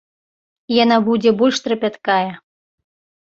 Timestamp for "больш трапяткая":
1.41-2.29